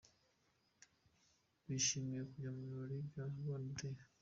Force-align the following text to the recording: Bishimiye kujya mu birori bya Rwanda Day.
Bishimiye 1.65 2.21
kujya 2.29 2.49
mu 2.55 2.63
birori 2.69 2.97
bya 3.09 3.23
Rwanda 3.33 3.71
Day. 3.95 4.03